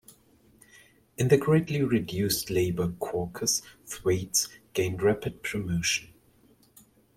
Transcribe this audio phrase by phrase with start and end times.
[1.15, 6.11] In the greatly reduced Labor Caucus, Thwaites gained rapid promotion.